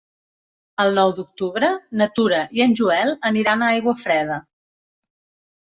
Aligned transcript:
El 0.85 0.95
nou 0.99 1.13
d'octubre 1.17 1.69
na 2.01 2.09
Tura 2.17 2.41
i 2.61 2.65
en 2.67 2.75
Joel 2.81 3.15
aniran 3.33 3.63
a 3.69 3.73
Aiguafreda. 3.77 4.41